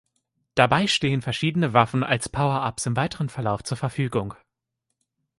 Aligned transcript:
Dabei 0.55 0.87
stehen 0.87 1.21
verschiedene 1.21 1.73
Waffen 1.73 2.03
als 2.03 2.27
Power-ups 2.27 2.87
im 2.87 2.95
weiteren 2.95 3.29
Verlauf 3.29 3.61
zur 3.63 3.77
Verfügung. 3.77 4.33